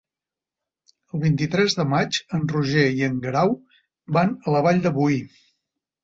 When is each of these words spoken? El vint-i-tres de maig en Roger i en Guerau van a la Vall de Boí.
El 1.17 1.21
vint-i-tres 1.25 1.75
de 1.79 1.83
maig 1.91 2.17
en 2.37 2.47
Roger 2.53 2.85
i 3.01 3.05
en 3.07 3.19
Guerau 3.25 3.53
van 4.17 4.33
a 4.49 4.55
la 4.55 4.63
Vall 4.69 4.81
de 4.87 4.93
Boí. 4.97 5.19